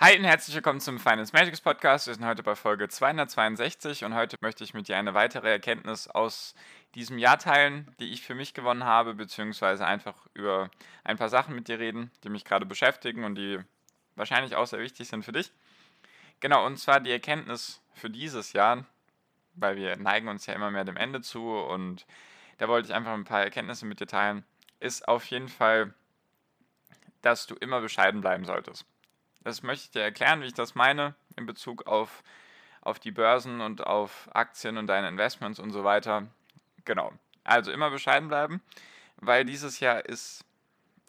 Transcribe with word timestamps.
Hi 0.00 0.16
und 0.16 0.22
herzlich 0.22 0.54
willkommen 0.54 0.78
zum 0.78 1.00
Finance 1.00 1.32
Magics 1.32 1.60
Podcast. 1.60 2.06
Wir 2.06 2.14
sind 2.14 2.24
heute 2.24 2.44
bei 2.44 2.54
Folge 2.54 2.88
262 2.88 4.04
und 4.04 4.14
heute 4.14 4.36
möchte 4.40 4.62
ich 4.62 4.72
mit 4.72 4.86
dir 4.86 4.96
eine 4.96 5.12
weitere 5.12 5.50
Erkenntnis 5.50 6.06
aus 6.06 6.54
diesem 6.94 7.18
Jahr 7.18 7.36
teilen, 7.36 7.92
die 7.98 8.12
ich 8.12 8.22
für 8.22 8.36
mich 8.36 8.54
gewonnen 8.54 8.84
habe, 8.84 9.14
beziehungsweise 9.14 9.84
einfach 9.84 10.14
über 10.34 10.70
ein 11.02 11.16
paar 11.18 11.28
Sachen 11.28 11.52
mit 11.56 11.66
dir 11.66 11.80
reden, 11.80 12.12
die 12.22 12.28
mich 12.28 12.44
gerade 12.44 12.64
beschäftigen 12.64 13.24
und 13.24 13.34
die 13.34 13.58
wahrscheinlich 14.14 14.54
auch 14.54 14.68
sehr 14.68 14.78
wichtig 14.78 15.08
sind 15.08 15.24
für 15.24 15.32
dich. 15.32 15.50
Genau, 16.38 16.64
und 16.64 16.76
zwar 16.76 17.00
die 17.00 17.10
Erkenntnis 17.10 17.82
für 17.92 18.08
dieses 18.08 18.52
Jahr, 18.52 18.84
weil 19.54 19.74
wir 19.74 19.96
neigen 19.96 20.28
uns 20.28 20.46
ja 20.46 20.54
immer 20.54 20.70
mehr 20.70 20.84
dem 20.84 20.96
Ende 20.96 21.22
zu 21.22 21.56
und 21.56 22.06
da 22.58 22.68
wollte 22.68 22.86
ich 22.86 22.94
einfach 22.94 23.14
ein 23.14 23.24
paar 23.24 23.42
Erkenntnisse 23.42 23.84
mit 23.84 23.98
dir 23.98 24.06
teilen, 24.06 24.44
ist 24.78 25.08
auf 25.08 25.24
jeden 25.24 25.48
Fall, 25.48 25.92
dass 27.20 27.48
du 27.48 27.56
immer 27.56 27.80
bescheiden 27.80 28.20
bleiben 28.20 28.44
solltest. 28.44 28.86
Das 29.48 29.62
möchte 29.62 29.84
ich 29.84 29.90
dir 29.92 30.02
erklären, 30.02 30.42
wie 30.42 30.46
ich 30.46 30.52
das 30.52 30.74
meine 30.74 31.14
in 31.36 31.46
Bezug 31.46 31.86
auf, 31.86 32.22
auf 32.82 32.98
die 32.98 33.12
Börsen 33.12 33.62
und 33.62 33.86
auf 33.86 34.28
Aktien 34.34 34.76
und 34.76 34.88
deine 34.88 35.08
Investments 35.08 35.58
und 35.58 35.70
so 35.70 35.84
weiter. 35.84 36.26
Genau. 36.84 37.12
Also 37.44 37.72
immer 37.72 37.88
bescheiden 37.88 38.28
bleiben, 38.28 38.60
weil 39.16 39.46
dieses 39.46 39.80
Jahr 39.80 40.04
ist 40.04 40.44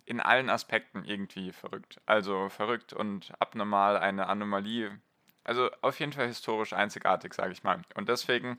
in 0.05 0.21
allen 0.21 0.49
Aspekten 0.49 1.03
irgendwie 1.03 1.51
verrückt. 1.51 1.99
Also 2.05 2.47
verrückt 2.47 2.93
und 2.93 3.33
abnormal, 3.39 3.97
eine 3.97 4.27
Anomalie. 4.27 4.97
Also 5.43 5.69
auf 5.81 5.99
jeden 5.99 6.13
Fall 6.13 6.27
historisch 6.27 6.71
einzigartig, 6.71 7.33
sage 7.33 7.51
ich 7.51 7.63
mal. 7.63 7.81
Und 7.95 8.07
deswegen 8.07 8.57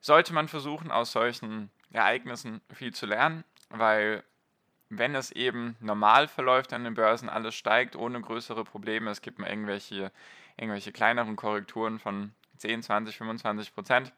sollte 0.00 0.32
man 0.32 0.48
versuchen, 0.48 0.90
aus 0.90 1.12
solchen 1.12 1.70
Ereignissen 1.92 2.62
viel 2.72 2.94
zu 2.94 3.04
lernen, 3.04 3.44
weil 3.68 4.24
wenn 4.90 5.14
es 5.14 5.30
eben 5.32 5.76
normal 5.80 6.28
verläuft 6.28 6.72
an 6.72 6.84
den 6.84 6.94
Börsen, 6.94 7.28
alles 7.28 7.54
steigt 7.54 7.96
ohne 7.96 8.20
größere 8.20 8.64
Probleme, 8.64 9.10
es 9.10 9.20
gibt 9.20 9.38
mal 9.38 9.48
irgendwelche, 9.48 10.12
irgendwelche 10.56 10.92
kleineren 10.92 11.36
Korrekturen 11.36 11.98
von 11.98 12.32
10, 12.56 12.82
20, 12.82 13.16
25 13.16 13.74
Prozent, 13.74 14.12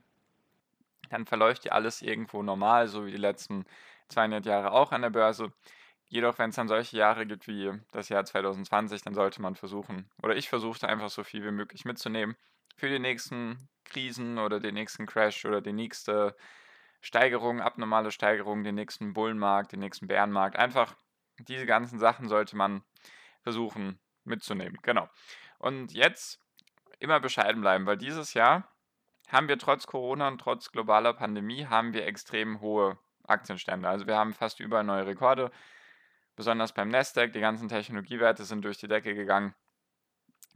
dann 1.11 1.27
verläuft 1.27 1.65
ja 1.65 1.73
alles 1.73 2.03
irgendwo 2.03 2.43
normal, 2.43 2.89
so 2.89 3.07
wie 3.07 3.11
die 3.11 3.17
letzten 3.17 3.65
200 4.09 4.47
Jahre 4.47 4.73
auch 4.73 4.93
an 4.93 5.03
der 5.03 5.11
Börse. 5.11 5.53
Jedoch, 6.09 6.39
wenn 6.39 6.51
es 6.51 6.57
dann 6.57 6.69
solche 6.69 6.97
Jahre 6.97 7.27
gibt 7.27 7.47
wie 7.47 7.73
das 7.93 8.09
Jahr 8.09 8.25
2020, 8.25 9.03
dann 9.03 9.15
sollte 9.15 9.43
man 9.43 9.55
versuchen, 9.55 10.11
oder 10.23 10.37
ich 10.37 10.49
versuchte 10.49 10.89
einfach 10.89 11.11
so 11.11 11.23
viel 11.23 11.45
wie 11.45 11.53
möglich 11.53 11.85
mitzunehmen 11.85 12.37
für 12.77 12.89
die 12.89 12.99
nächsten 12.99 13.69
Krisen 13.85 14.39
oder 14.39 14.59
den 14.59 14.75
nächsten 14.75 15.07
Crash 15.07 15.45
oder 15.45 15.61
die 15.61 15.73
nächste 15.73 16.35
Steigerungen, 17.01 17.63
abnormale 17.63 18.11
Steigerungen, 18.11 18.65
den 18.65 18.75
nächsten 18.75 19.15
Bullenmarkt, 19.15 19.73
den 19.73 19.81
nächsten 19.81 20.07
Bärenmarkt. 20.07 20.57
Einfach 20.57 20.95
diese 21.39 21.67
ganzen 21.67 21.99
Sachen 21.99 22.29
sollte 22.29 22.57
man 22.57 22.83
versuchen 23.43 23.99
mitzunehmen. 24.25 24.79
Genau. 24.83 25.09
Und 25.59 25.93
jetzt 25.93 26.41
immer 26.99 27.21
bescheiden 27.21 27.63
bleiben, 27.63 27.87
weil 27.87 27.97
dieses 27.97 28.35
Jahr 28.35 28.69
haben 29.29 29.49
wir 29.49 29.59
trotz 29.59 29.87
Corona 29.87 30.29
und 30.29 30.41
trotz 30.41 30.71
globaler 30.71 31.15
Pandemie 31.15 31.67
haben 31.67 31.95
wir 31.95 32.07
extrem 32.07 32.61
hohe 32.61 32.99
Aktienstände. 33.27 33.89
Also 33.89 34.07
wir 34.07 34.17
haben 34.17 34.35
fast 34.35 34.61
überall 34.61 34.85
neue 34.85 35.07
Rekorde, 35.07 35.51
besonders 36.37 36.73
beim 36.73 36.89
Nasdaq. 36.89 37.33
Die 37.33 37.41
ganzen 37.41 37.69
Technologiewerte 37.69 38.45
sind 38.45 38.65
durch 38.65 38.79
die 38.79 38.89
Decke 38.89 39.15
gegangen, 39.15 39.55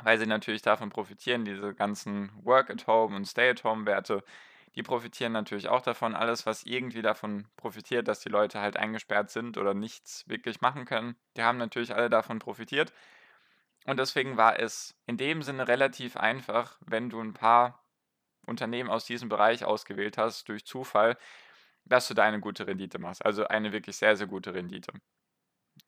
weil 0.03 0.19
sie 0.19 0.27
natürlich 0.27 0.63
davon 0.63 0.91
profitieren, 0.91 1.45
diese 1.45 1.73
ganzen 1.75 2.33
Work-at-Home 2.45 3.15
und 3.17 3.27
Stay-at-Home-Werte 3.27 4.25
die 4.75 4.83
profitieren 4.83 5.33
natürlich 5.33 5.69
auch 5.69 5.83
davon. 5.83 6.15
Alles, 6.15 6.47
was 6.47 6.65
irgendwie 6.65 7.03
davon 7.03 7.47
profitiert, 7.57 8.09
dass 8.09 8.21
die 8.21 8.29
Leute 8.29 8.61
halt 8.61 8.77
eingesperrt 8.77 9.31
sind 9.31 9.57
oder 9.57 9.75
nichts 9.75 10.29
wirklich 10.29 10.61
machen 10.61 10.85
können, 10.85 11.17
die 11.37 11.43
haben 11.43 11.59
natürlich 11.59 11.95
alle 11.95 12.11
davon 12.11 12.39
profitiert. 12.39 12.93
Und 13.87 13.99
deswegen 13.99 14.37
war 14.37 14.59
es 14.59 14.97
in 15.07 15.17
dem 15.17 15.43
Sinne 15.43 15.69
relativ 15.69 16.17
einfach, 16.17 16.79
wenn 16.81 17.11
du 17.11 17.21
ein 17.21 17.35
paar 17.35 17.85
Unternehmen 18.47 18.91
aus 18.91 19.05
diesem 19.05 19.29
Bereich 19.29 19.65
ausgewählt 19.65 20.19
hast, 20.19 20.49
durch 20.49 20.65
Zufall, 20.65 21.17
dass 21.85 22.09
du 22.09 22.15
da 22.15 22.25
eine 22.25 22.41
gute 22.41 22.67
Rendite 22.67 22.99
machst. 22.99 23.25
Also 23.25 23.47
eine 23.47 23.73
wirklich 23.73 23.97
sehr, 23.97 24.17
sehr 24.17 24.27
gute 24.27 24.55
Rendite. 24.55 24.93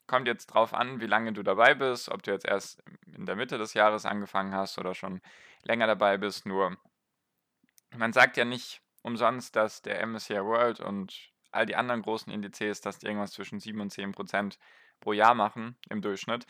Kommt 0.07 0.29
jetzt 0.29 0.47
drauf 0.47 0.75
an, 0.75 1.01
wie 1.01 1.07
lange 1.07 1.33
du 1.33 1.43
dabei 1.43 1.75
bist, 1.75 2.11
ob 2.11 2.23
du 2.23 2.33
jetzt 2.33 2.47
erst 2.47 2.83
in 3.15 3.27
der 3.27 3.37
Mitte 3.37 3.59
des 3.59 3.75
Jahres 3.75 4.05
angefangen 4.05 4.55
hast 4.55 4.79
oder 4.79 4.95
schon 4.95 5.21
länger 5.63 5.87
dabei 5.87 6.19
bist. 6.19 6.47
Nur 6.47 6.77
man 7.97 8.13
sagt 8.13 8.37
ja 8.37 8.45
nicht 8.45 8.81
umsonst, 9.03 9.57
dass 9.57 9.83
der 9.83 10.05
MSCI 10.07 10.43
World 10.45 10.81
und 10.81 11.31
all 11.53 11.67
die 11.67 11.77
anderen 11.77 12.03
großen 12.03 12.33
Indizes, 12.33 12.81
dass 12.81 12.99
die 12.99 13.07
irgendwas 13.07 13.33
zwischen 13.33 13.61
7 13.61 13.81
und 13.81 13.91
10 13.91 14.13
Prozent 14.13 14.59
pro 15.01 15.13
Jahr 15.13 15.35
machen 15.35 15.77
im 15.89 16.03
Durchschnitt. 16.03 16.47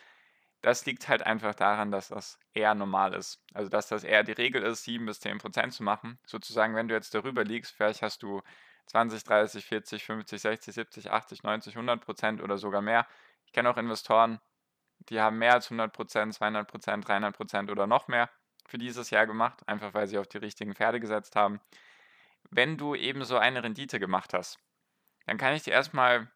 Das 0.62 0.84
liegt 0.86 1.08
halt 1.08 1.22
einfach 1.22 1.54
daran, 1.54 1.90
dass 1.90 2.08
das 2.08 2.38
eher 2.54 2.74
normal 2.74 3.14
ist. 3.14 3.42
Also, 3.54 3.70
dass 3.70 3.88
das 3.88 4.04
eher 4.04 4.24
die 4.24 4.32
Regel 4.32 4.62
ist, 4.62 4.84
7 4.84 5.06
bis 5.06 5.20
10 5.20 5.38
Prozent 5.38 5.74
zu 5.74 5.82
machen. 5.82 6.18
Sozusagen, 6.26 6.74
wenn 6.74 6.88
du 6.88 6.94
jetzt 6.94 7.14
darüber 7.14 7.44
liegst, 7.44 7.72
vielleicht 7.72 8.02
hast 8.02 8.22
du 8.22 8.42
20, 8.86 9.22
30, 9.22 9.64
40, 9.64 10.04
50, 10.04 10.40
60, 10.40 10.74
70, 10.74 11.10
80, 11.10 11.42
90, 11.42 11.74
100 11.76 12.04
Prozent 12.04 12.42
oder 12.42 12.58
sogar 12.58 12.82
mehr. 12.82 13.06
Ich 13.44 13.52
kenne 13.52 13.70
auch 13.70 13.76
Investoren, 13.76 14.40
die 15.10 15.20
haben 15.20 15.38
mehr 15.38 15.54
als 15.54 15.66
100 15.66 15.92
Prozent, 15.92 16.34
200 16.34 16.68
Prozent, 16.68 17.06
300 17.06 17.36
Prozent 17.36 17.70
oder 17.70 17.86
noch 17.86 18.08
mehr 18.08 18.30
für 18.68 18.78
dieses 18.78 19.10
Jahr 19.10 19.26
gemacht, 19.26 19.66
einfach 19.68 19.94
weil 19.94 20.06
sie 20.06 20.18
auf 20.18 20.26
die 20.26 20.38
richtigen 20.38 20.74
Pferde 20.74 21.00
gesetzt 21.00 21.36
haben. 21.36 21.60
Wenn 22.50 22.76
du 22.76 22.94
eben 22.94 23.24
so 23.24 23.38
eine 23.38 23.62
Rendite 23.62 23.98
gemacht 23.98 24.32
hast, 24.34 24.58
dann 25.26 25.38
kann 25.38 25.54
ich 25.54 25.62
dir 25.62 25.72
erstmal 25.72 26.30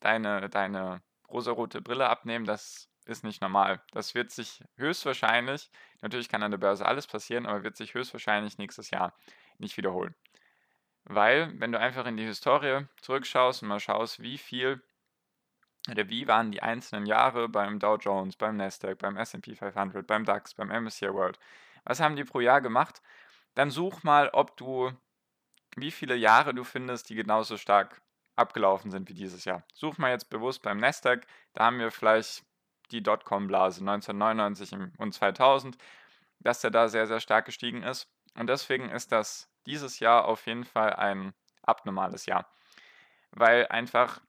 deine, 0.00 0.48
deine 0.48 1.02
rosarote 1.28 1.80
Brille 1.80 2.08
abnehmen. 2.08 2.44
Das 2.44 2.88
ist 3.06 3.24
nicht 3.24 3.40
normal. 3.40 3.80
Das 3.92 4.14
wird 4.14 4.30
sich 4.30 4.62
höchstwahrscheinlich, 4.76 5.70
natürlich 6.02 6.28
kann 6.28 6.42
an 6.42 6.50
der 6.50 6.58
Börse 6.58 6.86
alles 6.86 7.06
passieren, 7.06 7.46
aber 7.46 7.62
wird 7.62 7.76
sich 7.76 7.94
höchstwahrscheinlich 7.94 8.58
nächstes 8.58 8.90
Jahr 8.90 9.14
nicht 9.58 9.76
wiederholen. 9.76 10.14
Weil, 11.04 11.52
wenn 11.60 11.70
du 11.70 11.78
einfach 11.78 12.06
in 12.06 12.16
die 12.16 12.24
Historie 12.24 12.86
zurückschaust 13.00 13.62
und 13.62 13.68
mal 13.68 13.80
schaust, 13.80 14.20
wie 14.20 14.38
viel 14.38 14.82
oder 15.88 16.08
wie 16.08 16.26
waren 16.26 16.50
die 16.50 16.62
einzelnen 16.62 17.06
Jahre 17.06 17.48
beim 17.48 17.78
Dow 17.78 17.96
Jones, 17.96 18.34
beim 18.34 18.56
Nasdaq, 18.56 18.98
beim 18.98 19.16
SP 19.16 19.54
500, 19.54 20.04
beim 20.04 20.24
DAX, 20.24 20.54
beim 20.54 20.68
MSCI 20.68 21.12
World, 21.12 21.38
was 21.86 22.00
haben 22.00 22.16
die 22.16 22.24
pro 22.24 22.40
Jahr 22.40 22.60
gemacht? 22.60 23.00
Dann 23.54 23.70
such 23.70 24.02
mal, 24.02 24.28
ob 24.32 24.56
du, 24.56 24.92
wie 25.76 25.90
viele 25.90 26.16
Jahre 26.16 26.52
du 26.52 26.64
findest, 26.64 27.08
die 27.08 27.14
genauso 27.14 27.56
stark 27.56 28.02
abgelaufen 28.34 28.90
sind 28.90 29.08
wie 29.08 29.14
dieses 29.14 29.44
Jahr. 29.46 29.62
Such 29.72 29.96
mal 29.96 30.10
jetzt 30.10 30.28
bewusst 30.28 30.62
beim 30.62 30.78
Nasdaq, 30.78 31.26
da 31.54 31.64
haben 31.64 31.78
wir 31.78 31.90
vielleicht 31.90 32.44
die 32.90 33.02
Dotcom-Blase 33.02 33.80
1999 33.80 34.98
und 34.98 35.12
2000, 35.12 35.78
dass 36.40 36.60
der 36.60 36.70
da 36.70 36.88
sehr, 36.88 37.06
sehr 37.06 37.20
stark 37.20 37.46
gestiegen 37.46 37.82
ist. 37.82 38.08
Und 38.34 38.48
deswegen 38.48 38.90
ist 38.90 39.12
das 39.12 39.48
dieses 39.64 39.98
Jahr 40.00 40.26
auf 40.26 40.46
jeden 40.46 40.64
Fall 40.64 40.92
ein 40.92 41.32
abnormales 41.62 42.26
Jahr. 42.26 42.46
Weil 43.30 43.66
einfach 43.68 44.20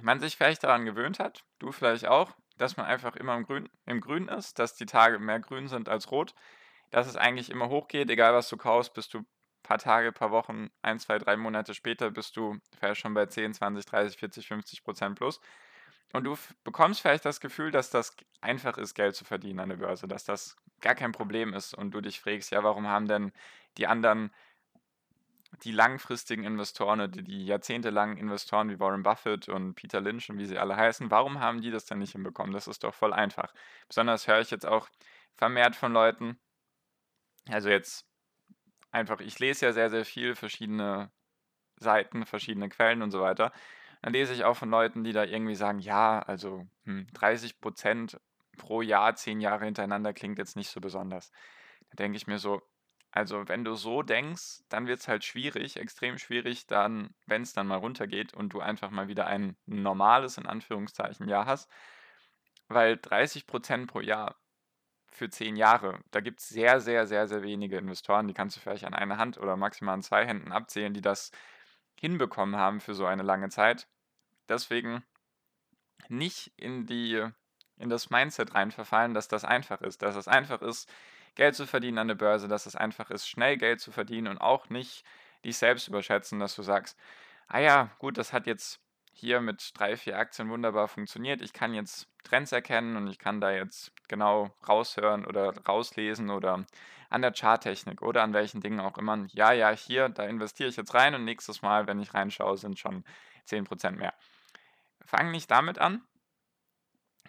man 0.00 0.20
sich 0.20 0.36
vielleicht 0.36 0.64
daran 0.64 0.84
gewöhnt 0.84 1.18
hat, 1.18 1.44
du 1.58 1.70
vielleicht 1.72 2.06
auch, 2.06 2.32
dass 2.56 2.76
man 2.76 2.86
einfach 2.86 3.16
immer 3.16 3.36
im 3.36 3.44
Grün, 3.44 3.68
im 3.86 4.00
Grün 4.00 4.28
ist, 4.28 4.58
dass 4.58 4.76
die 4.76 4.86
Tage 4.86 5.18
mehr 5.18 5.40
grün 5.40 5.68
sind 5.68 5.88
als 5.88 6.10
rot, 6.10 6.34
dass 6.90 7.06
es 7.06 7.16
eigentlich 7.16 7.50
immer 7.50 7.68
hochgeht, 7.68 8.10
egal 8.10 8.34
was 8.34 8.48
du 8.48 8.56
kaufst, 8.56 8.94
bist 8.94 9.14
du 9.14 9.18
ein 9.18 9.26
paar 9.62 9.78
Tage, 9.78 10.12
paar 10.12 10.30
Wochen, 10.30 10.70
ein, 10.82 10.98
zwei, 10.98 11.18
drei 11.18 11.36
Monate 11.36 11.74
später 11.74 12.10
bist 12.10 12.36
du 12.36 12.58
vielleicht 12.78 13.00
schon 13.00 13.14
bei 13.14 13.26
10, 13.26 13.54
20, 13.54 13.84
30, 13.86 14.18
40, 14.18 14.46
50 14.48 14.84
Prozent 14.84 15.16
plus. 15.16 15.40
Und 16.12 16.24
du 16.24 16.36
bekommst 16.62 17.00
vielleicht 17.00 17.24
das 17.24 17.40
Gefühl, 17.40 17.72
dass 17.72 17.90
das 17.90 18.16
einfach 18.40 18.78
ist, 18.78 18.94
Geld 18.94 19.16
zu 19.16 19.24
verdienen 19.24 19.58
an 19.58 19.70
der 19.70 19.78
Börse, 19.78 20.06
dass 20.06 20.24
das 20.24 20.56
gar 20.80 20.94
kein 20.94 21.10
Problem 21.10 21.54
ist 21.54 21.74
und 21.74 21.90
du 21.90 22.00
dich 22.00 22.20
fragst, 22.20 22.52
ja, 22.52 22.62
warum 22.62 22.86
haben 22.86 23.08
denn 23.08 23.32
die 23.78 23.88
anderen 23.88 24.30
die 25.62 25.72
langfristigen 25.72 26.44
Investoren, 26.44 27.10
die, 27.10 27.22
die 27.22 27.46
jahrzehntelangen 27.46 28.16
Investoren 28.16 28.70
wie 28.70 28.80
Warren 28.80 29.02
Buffett 29.02 29.48
und 29.48 29.74
Peter 29.74 30.00
Lynch 30.00 30.30
und 30.30 30.38
wie 30.38 30.46
sie 30.46 30.58
alle 30.58 30.76
heißen, 30.76 31.10
warum 31.10 31.40
haben 31.40 31.60
die 31.60 31.70
das 31.70 31.86
denn 31.86 31.98
nicht 31.98 32.12
hinbekommen? 32.12 32.52
Das 32.52 32.66
ist 32.66 32.84
doch 32.84 32.94
voll 32.94 33.12
einfach. 33.12 33.52
Besonders 33.88 34.26
höre 34.26 34.40
ich 34.40 34.50
jetzt 34.50 34.66
auch 34.66 34.88
vermehrt 35.36 35.76
von 35.76 35.92
Leuten, 35.92 36.38
also 37.48 37.68
jetzt 37.68 38.06
einfach, 38.90 39.20
ich 39.20 39.38
lese 39.38 39.66
ja 39.66 39.72
sehr, 39.72 39.90
sehr 39.90 40.04
viel 40.04 40.34
verschiedene 40.34 41.10
Seiten, 41.76 42.26
verschiedene 42.26 42.68
Quellen 42.68 43.02
und 43.02 43.10
so 43.10 43.20
weiter. 43.20 43.52
Dann 44.02 44.12
lese 44.12 44.34
ich 44.34 44.44
auch 44.44 44.56
von 44.56 44.70
Leuten, 44.70 45.04
die 45.04 45.12
da 45.12 45.24
irgendwie 45.24 45.54
sagen, 45.54 45.78
ja, 45.78 46.20
also 46.20 46.66
hm, 46.84 47.06
30 47.12 47.60
Prozent 47.60 48.20
pro 48.56 48.82
Jahr 48.82 49.14
zehn 49.16 49.40
Jahre 49.40 49.64
hintereinander 49.64 50.12
klingt 50.12 50.38
jetzt 50.38 50.56
nicht 50.56 50.70
so 50.70 50.80
besonders. 50.80 51.32
Da 51.90 51.96
denke 51.96 52.16
ich 52.16 52.26
mir 52.26 52.38
so, 52.38 52.62
also 53.14 53.46
wenn 53.46 53.62
du 53.62 53.76
so 53.76 54.02
denkst, 54.02 54.64
dann 54.68 54.88
wird 54.88 54.98
es 54.98 55.06
halt 55.06 55.22
schwierig, 55.22 55.76
extrem 55.76 56.18
schwierig, 56.18 56.66
dann, 56.66 57.14
wenn 57.26 57.42
es 57.42 57.52
dann 57.52 57.68
mal 57.68 57.76
runtergeht 57.76 58.34
und 58.34 58.52
du 58.52 58.60
einfach 58.60 58.90
mal 58.90 59.06
wieder 59.06 59.28
ein 59.28 59.56
normales, 59.66 60.36
in 60.36 60.46
Anführungszeichen, 60.46 61.28
Jahr 61.28 61.46
hast. 61.46 61.70
Weil 62.66 62.94
30% 62.94 63.86
pro 63.86 64.00
Jahr 64.00 64.34
für 65.06 65.30
zehn 65.30 65.54
Jahre, 65.54 66.00
da 66.10 66.18
gibt 66.18 66.40
es 66.40 66.48
sehr, 66.48 66.80
sehr, 66.80 67.06
sehr, 67.06 67.28
sehr 67.28 67.44
wenige 67.44 67.78
Investoren, 67.78 68.26
die 68.26 68.34
kannst 68.34 68.56
du 68.56 68.60
vielleicht 68.60 68.84
an 68.84 68.94
einer 68.94 69.16
Hand 69.16 69.38
oder 69.38 69.56
maximal 69.56 69.94
an 69.94 70.02
zwei 70.02 70.26
Händen 70.26 70.50
abzählen, 70.50 70.92
die 70.92 71.00
das 71.00 71.30
hinbekommen 72.00 72.56
haben 72.56 72.80
für 72.80 72.94
so 72.94 73.06
eine 73.06 73.22
lange 73.22 73.48
Zeit. 73.48 73.86
Deswegen 74.48 75.04
nicht 76.08 76.52
in 76.56 76.84
die 76.86 77.24
in 77.76 77.90
das 77.90 78.10
Mindset 78.10 78.54
reinverfallen, 78.54 79.14
dass 79.14 79.28
das 79.28 79.44
einfach 79.44 79.82
ist, 79.82 80.02
dass 80.02 80.16
es 80.16 80.26
einfach 80.26 80.62
ist, 80.62 80.92
Geld 81.34 81.54
zu 81.54 81.66
verdienen 81.66 81.98
an 81.98 82.08
der 82.08 82.14
Börse, 82.14 82.48
dass 82.48 82.66
es 82.66 82.76
einfach 82.76 83.10
ist, 83.10 83.28
schnell 83.28 83.56
Geld 83.56 83.80
zu 83.80 83.92
verdienen 83.92 84.28
und 84.28 84.38
auch 84.38 84.68
nicht 84.68 85.04
dich 85.44 85.56
selbst 85.56 85.88
überschätzen, 85.88 86.38
dass 86.38 86.54
du 86.54 86.62
sagst, 86.62 86.98
ah 87.48 87.58
ja, 87.58 87.90
gut, 87.98 88.18
das 88.18 88.32
hat 88.32 88.46
jetzt 88.46 88.80
hier 89.12 89.40
mit 89.40 89.70
drei, 89.74 89.96
vier 89.96 90.18
Aktien 90.18 90.50
wunderbar 90.50 90.88
funktioniert. 90.88 91.40
Ich 91.40 91.52
kann 91.52 91.72
jetzt 91.74 92.08
Trends 92.24 92.52
erkennen 92.52 92.96
und 92.96 93.06
ich 93.06 93.18
kann 93.18 93.40
da 93.40 93.52
jetzt 93.52 93.92
genau 94.08 94.50
raushören 94.68 95.24
oder 95.24 95.54
rauslesen 95.66 96.30
oder 96.30 96.64
an 97.10 97.22
der 97.22 97.32
Charttechnik 97.32 98.02
oder 98.02 98.22
an 98.22 98.32
welchen 98.32 98.60
Dingen 98.60 98.80
auch 98.80 98.98
immer. 98.98 99.26
Ja, 99.32 99.52
ja, 99.52 99.70
hier, 99.70 100.08
da 100.08 100.24
investiere 100.24 100.68
ich 100.68 100.76
jetzt 100.76 100.94
rein 100.94 101.14
und 101.14 101.24
nächstes 101.24 101.62
Mal, 101.62 101.86
wenn 101.86 102.00
ich 102.00 102.12
reinschaue, 102.12 102.56
sind 102.56 102.78
schon 102.78 103.04
10% 103.46 103.92
mehr. 103.92 104.14
Fang 105.04 105.30
nicht 105.30 105.50
damit 105.50 105.78
an. 105.78 106.02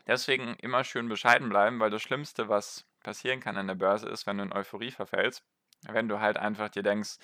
Deswegen 0.07 0.55
immer 0.55 0.83
schön 0.83 1.07
bescheiden 1.07 1.49
bleiben, 1.49 1.79
weil 1.79 1.89
das 1.89 2.01
Schlimmste, 2.01 2.47
was 2.47 2.85
passieren 3.05 3.39
kann 3.39 3.55
an 3.55 3.67
der 3.67 3.75
Börse, 3.75 4.09
ist, 4.09 4.25
wenn 4.25 4.37
du 4.37 4.43
in 4.43 4.51
Euphorie 4.51 4.91
verfällst. 4.91 5.45
Wenn 5.87 6.09
du 6.09 6.19
halt 6.19 6.37
einfach 6.37 6.69
dir 6.69 6.83
denkst, 6.83 7.17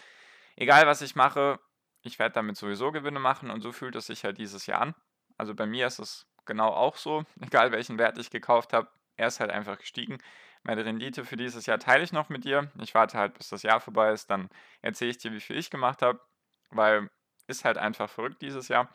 egal 0.55 0.85
was 0.85 1.01
ich 1.01 1.15
mache, 1.15 1.59
ich 2.03 2.19
werde 2.19 2.33
damit 2.33 2.55
sowieso 2.55 2.91
Gewinne 2.91 3.19
machen 3.19 3.49
und 3.49 3.61
so 3.61 3.71
fühlt 3.71 3.95
es 3.95 4.05
sich 4.05 4.23
halt 4.23 4.37
dieses 4.37 4.67
Jahr 4.67 4.81
an. 4.81 4.95
Also 5.37 5.55
bei 5.55 5.65
mir 5.65 5.87
ist 5.87 5.99
es 5.99 6.27
genau 6.45 6.69
auch 6.69 6.97
so, 6.97 7.23
egal 7.41 7.71
welchen 7.71 7.97
Wert 7.97 8.17
ich 8.19 8.29
gekauft 8.29 8.73
habe, 8.73 8.89
er 9.17 9.27
ist 9.27 9.39
halt 9.39 9.51
einfach 9.51 9.77
gestiegen. 9.79 10.19
Meine 10.63 10.85
Rendite 10.85 11.25
für 11.25 11.37
dieses 11.37 11.65
Jahr 11.65 11.79
teile 11.79 12.03
ich 12.03 12.13
noch 12.13 12.29
mit 12.29 12.45
dir. 12.45 12.71
Ich 12.79 12.93
warte 12.93 13.17
halt, 13.17 13.33
bis 13.33 13.49
das 13.49 13.63
Jahr 13.63 13.79
vorbei 13.79 14.11
ist, 14.11 14.29
dann 14.29 14.49
erzähle 14.81 15.11
ich 15.11 15.17
dir, 15.17 15.31
wie 15.33 15.39
viel 15.39 15.57
ich 15.57 15.71
gemacht 15.71 16.03
habe, 16.03 16.21
weil 16.69 17.09
ist 17.47 17.65
halt 17.65 17.77
einfach 17.77 18.09
verrückt 18.09 18.41
dieses 18.43 18.67
Jahr. 18.67 18.87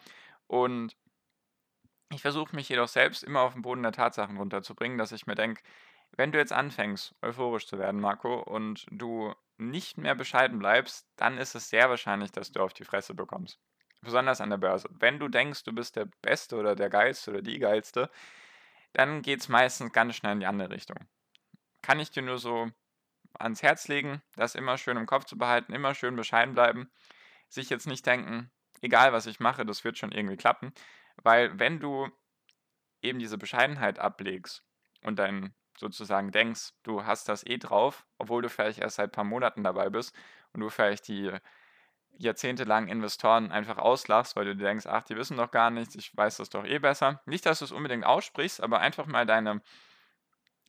Und 0.46 0.96
ich 2.10 2.22
versuche 2.22 2.54
mich 2.54 2.68
jedoch 2.68 2.88
selbst 2.88 3.24
immer 3.24 3.40
auf 3.40 3.54
den 3.54 3.62
Boden 3.62 3.82
der 3.82 3.92
Tatsachen 3.92 4.36
runterzubringen, 4.36 4.96
dass 4.96 5.12
ich 5.12 5.26
mir 5.26 5.34
denke, 5.34 5.62
wenn 6.12 6.32
du 6.32 6.38
jetzt 6.38 6.52
anfängst, 6.52 7.14
euphorisch 7.22 7.66
zu 7.66 7.78
werden, 7.78 8.00
Marco, 8.00 8.40
und 8.40 8.86
du 8.90 9.34
nicht 9.58 9.98
mehr 9.98 10.14
bescheiden 10.14 10.58
bleibst, 10.58 11.08
dann 11.16 11.38
ist 11.38 11.54
es 11.54 11.68
sehr 11.68 11.88
wahrscheinlich, 11.88 12.32
dass 12.32 12.52
du 12.52 12.60
auf 12.60 12.74
die 12.74 12.84
Fresse 12.84 13.14
bekommst. 13.14 13.58
Besonders 14.02 14.40
an 14.40 14.50
der 14.50 14.58
Börse. 14.58 14.88
Wenn 14.92 15.18
du 15.18 15.28
denkst, 15.28 15.64
du 15.64 15.72
bist 15.72 15.96
der 15.96 16.08
Beste 16.22 16.56
oder 16.56 16.76
der 16.76 16.90
Geilste 16.90 17.30
oder 17.30 17.42
die 17.42 17.58
Geilste, 17.58 18.10
dann 18.92 19.22
geht 19.22 19.40
es 19.40 19.48
meistens 19.48 19.92
ganz 19.92 20.16
schnell 20.16 20.32
in 20.32 20.40
die 20.40 20.46
andere 20.46 20.70
Richtung. 20.70 20.96
Kann 21.82 22.00
ich 22.00 22.10
dir 22.10 22.22
nur 22.22 22.38
so 22.38 22.70
ans 23.38 23.62
Herz 23.62 23.88
legen, 23.88 24.22
das 24.36 24.54
immer 24.54 24.78
schön 24.78 24.96
im 24.96 25.06
Kopf 25.06 25.24
zu 25.24 25.36
behalten, 25.36 25.72
immer 25.72 25.94
schön 25.94 26.16
bescheiden 26.16 26.54
bleiben, 26.54 26.90
sich 27.48 27.70
jetzt 27.70 27.86
nicht 27.86 28.06
denken, 28.06 28.50
egal 28.80 29.12
was 29.12 29.26
ich 29.26 29.40
mache, 29.40 29.66
das 29.66 29.84
wird 29.84 29.98
schon 29.98 30.12
irgendwie 30.12 30.36
klappen, 30.36 30.72
weil 31.22 31.58
wenn 31.58 31.80
du 31.80 32.08
eben 33.02 33.18
diese 33.18 33.38
Bescheidenheit 33.38 33.98
ablegst 33.98 34.64
und 35.02 35.18
dein 35.18 35.54
sozusagen 35.78 36.32
denkst, 36.32 36.72
du 36.82 37.04
hast 37.04 37.28
das 37.28 37.46
eh 37.46 37.58
drauf, 37.58 38.06
obwohl 38.18 38.42
du 38.42 38.48
vielleicht 38.48 38.78
erst 38.78 38.96
seit 38.96 39.10
ein 39.10 39.12
paar 39.12 39.24
Monaten 39.24 39.62
dabei 39.64 39.90
bist 39.90 40.14
und 40.52 40.60
du 40.60 40.68
vielleicht 40.70 41.08
die 41.08 41.32
jahrzehntelangen 42.18 42.88
Investoren 42.88 43.52
einfach 43.52 43.78
auslachst, 43.78 44.36
weil 44.36 44.46
du 44.46 44.56
dir 44.56 44.64
denkst, 44.64 44.86
ach, 44.86 45.02
die 45.02 45.16
wissen 45.16 45.36
doch 45.36 45.50
gar 45.50 45.70
nichts, 45.70 45.94
ich 45.94 46.16
weiß 46.16 46.38
das 46.38 46.48
doch 46.48 46.64
eh 46.64 46.78
besser. 46.78 47.20
Nicht, 47.26 47.46
dass 47.46 47.58
du 47.58 47.66
es 47.66 47.72
unbedingt 47.72 48.06
aussprichst, 48.06 48.62
aber 48.62 48.80
einfach 48.80 49.06
mal 49.06 49.26
deine, 49.26 49.60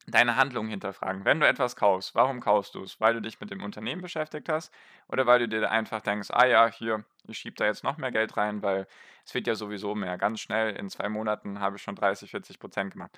deine 0.08 0.36
Handlung 0.36 0.68
hinterfragen. 0.68 1.24
Wenn 1.26 1.40
du 1.40 1.48
etwas 1.48 1.76
kaufst, 1.76 2.16
warum 2.16 2.42
kaufst 2.42 2.76
du 2.76 2.84
es? 2.84 3.00
Weil 3.00 3.14
du 3.14 3.22
dich 3.22 3.40
mit 3.40 3.50
dem 3.50 3.64
Unternehmen 3.64 4.02
beschäftigt 4.02 4.50
hast 4.50 4.74
oder 5.08 5.26
weil 5.26 5.40
du 5.40 5.48
dir 5.48 5.72
einfach 5.72 6.02
denkst, 6.02 6.30
ah 6.32 6.46
ja, 6.46 6.68
hier, 6.68 7.06
ich 7.28 7.38
schiebe 7.38 7.56
da 7.56 7.66
jetzt 7.66 7.84
noch 7.84 7.98
mehr 7.98 8.12
Geld 8.12 8.36
rein, 8.36 8.62
weil 8.62 8.88
es 9.26 9.34
wird 9.34 9.48
ja 9.48 9.56
sowieso 9.56 9.96
mehr. 9.96 10.18
Ganz 10.18 10.42
schnell, 10.42 10.76
in 10.76 10.90
zwei 10.90 11.08
Monaten 11.08 11.60
habe 11.62 11.78
ich 11.78 11.82
schon 11.82 11.96
30, 11.96 12.32
40 12.32 12.60
Prozent 12.60 12.92
gemacht 12.92 13.18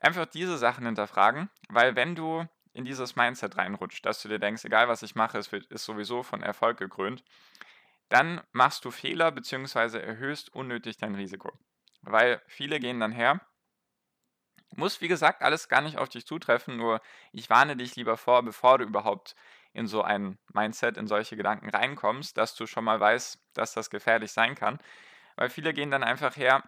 einfach 0.00 0.26
diese 0.26 0.58
Sachen 0.58 0.86
hinterfragen, 0.86 1.50
weil 1.68 1.96
wenn 1.96 2.14
du 2.14 2.46
in 2.72 2.84
dieses 2.84 3.16
Mindset 3.16 3.56
reinrutscht, 3.56 4.04
dass 4.06 4.22
du 4.22 4.28
dir 4.28 4.38
denkst, 4.38 4.64
egal 4.64 4.88
was 4.88 5.02
ich 5.02 5.14
mache, 5.14 5.38
es 5.38 5.52
ist 5.52 5.84
sowieso 5.84 6.22
von 6.22 6.42
Erfolg 6.42 6.78
gekrönt, 6.78 7.24
dann 8.08 8.40
machst 8.52 8.84
du 8.84 8.90
Fehler 8.90 9.30
bzw. 9.32 9.98
erhöhst 9.98 10.52
unnötig 10.52 10.96
dein 10.96 11.14
Risiko. 11.14 11.52
Weil 12.02 12.42
viele 12.46 12.80
gehen 12.80 13.00
dann 13.00 13.12
her, 13.12 13.40
muss 14.76 15.00
wie 15.00 15.08
gesagt 15.08 15.42
alles 15.42 15.68
gar 15.68 15.80
nicht 15.80 15.98
auf 15.98 16.08
dich 16.08 16.26
zutreffen, 16.26 16.76
nur 16.76 17.00
ich 17.32 17.50
warne 17.50 17.76
dich 17.76 17.96
lieber 17.96 18.16
vor, 18.16 18.42
bevor 18.42 18.78
du 18.78 18.84
überhaupt 18.84 19.34
in 19.72 19.86
so 19.86 20.02
ein 20.02 20.38
Mindset, 20.52 20.96
in 20.96 21.06
solche 21.06 21.36
Gedanken 21.36 21.70
reinkommst, 21.70 22.36
dass 22.36 22.54
du 22.54 22.66
schon 22.66 22.84
mal 22.84 22.98
weißt, 22.98 23.38
dass 23.52 23.72
das 23.72 23.90
gefährlich 23.90 24.32
sein 24.32 24.54
kann. 24.54 24.78
Weil 25.36 25.50
viele 25.50 25.72
gehen 25.72 25.90
dann 25.90 26.02
einfach 26.02 26.36
her, 26.36 26.62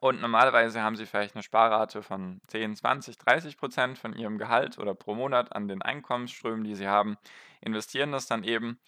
und 0.00 0.20
normalerweise 0.20 0.82
haben 0.82 0.96
sie 0.96 1.06
vielleicht 1.06 1.34
eine 1.34 1.42
Sparrate 1.42 2.02
von 2.02 2.40
10, 2.48 2.76
20, 2.76 3.18
30 3.18 3.56
Prozent 3.56 3.98
von 3.98 4.14
ihrem 4.14 4.38
Gehalt 4.38 4.78
oder 4.78 4.94
pro 4.94 5.14
Monat 5.14 5.54
an 5.54 5.68
den 5.68 5.82
Einkommensströmen, 5.82 6.64
die 6.64 6.74
sie 6.74 6.88
haben, 6.88 7.16
investieren 7.60 8.12
das 8.12 8.26
dann 8.26 8.44
eben 8.44 8.78